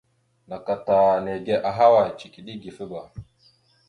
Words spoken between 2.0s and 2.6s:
Cikiɗe